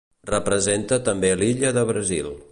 [0.29, 2.33] Representa també l'illa de Brasil.